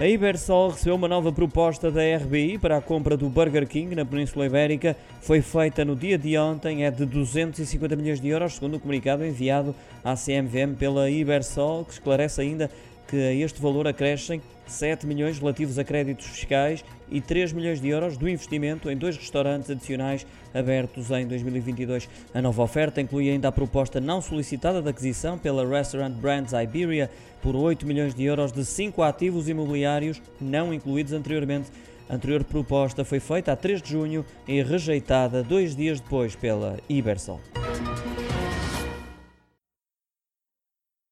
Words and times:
A 0.00 0.06
Ibersol 0.06 0.70
recebeu 0.70 0.96
uma 0.96 1.06
nova 1.06 1.30
proposta 1.30 1.90
da 1.90 2.00
RBI 2.16 2.58
para 2.58 2.76
a 2.76 2.80
compra 2.80 3.16
do 3.16 3.28
Burger 3.28 3.68
King 3.68 3.94
na 3.94 4.04
Península 4.04 4.46
Ibérica. 4.46 4.96
Foi 5.20 5.40
feita 5.40 5.84
no 5.84 5.94
dia 5.94 6.18
de 6.18 6.36
ontem, 6.36 6.84
é 6.84 6.90
de 6.90 7.06
250 7.06 7.94
milhões 7.94 8.20
de 8.20 8.28
euros, 8.28 8.54
segundo 8.54 8.76
o 8.76 8.80
comunicado 8.80 9.24
enviado 9.24 9.74
à 10.02 10.16
CMVM 10.16 10.74
pela 10.76 11.08
Ibersol, 11.08 11.84
que 11.84 11.92
esclarece 11.92 12.40
ainda 12.40 12.68
que 13.08 13.16
a 13.16 13.32
este 13.32 13.60
valor 13.60 13.86
acrescem 13.86 14.40
7 14.66 15.06
milhões 15.06 15.38
relativos 15.38 15.78
a 15.78 15.84
créditos 15.84 16.26
fiscais 16.26 16.84
e 17.10 17.20
3 17.20 17.52
milhões 17.52 17.80
de 17.80 17.88
euros 17.88 18.16
do 18.16 18.28
investimento 18.28 18.90
em 18.90 18.96
dois 18.96 19.16
restaurantes 19.16 19.70
adicionais 19.70 20.26
abertos 20.54 21.10
em 21.10 21.26
2022. 21.26 22.08
A 22.32 22.40
nova 22.40 22.62
oferta 22.62 23.00
inclui 23.00 23.28
ainda 23.28 23.48
a 23.48 23.52
proposta 23.52 24.00
não 24.00 24.22
solicitada 24.22 24.80
de 24.80 24.88
aquisição 24.88 25.38
pela 25.38 25.66
Restaurant 25.66 26.14
Brands 26.14 26.52
Iberia 26.52 27.10
por 27.42 27.54
8 27.54 27.86
milhões 27.86 28.14
de 28.14 28.24
euros 28.24 28.52
de 28.52 28.64
cinco 28.64 29.02
ativos 29.02 29.48
imobiliários 29.48 30.22
não 30.40 30.72
incluídos 30.72 31.12
anteriormente. 31.12 31.70
A 32.08 32.14
anterior 32.14 32.44
proposta 32.44 33.04
foi 33.04 33.20
feita 33.20 33.52
a 33.52 33.56
3 33.56 33.80
de 33.80 33.90
junho 33.90 34.24
e 34.46 34.62
rejeitada 34.62 35.42
dois 35.42 35.74
dias 35.74 36.00
depois 36.00 36.34
pela 36.36 36.78
Ibersol. 36.88 37.40